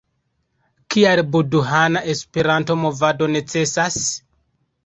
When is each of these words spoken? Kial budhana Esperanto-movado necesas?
Kial 0.95 1.21
budhana 1.35 2.03
Esperanto-movado 2.15 3.31
necesas? 3.37 4.01